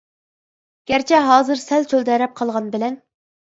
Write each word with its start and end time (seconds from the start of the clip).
گەرچە 0.91 1.19
ھازىر 1.27 1.63
سەل 1.65 1.87
چۆلدەرەپ 1.93 2.37
قالغان 2.43 2.75
بىلەن. 2.75 3.01